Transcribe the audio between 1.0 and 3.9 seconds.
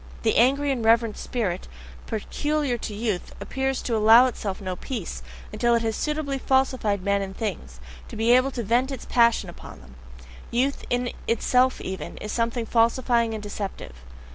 spirit peculiar to youth appears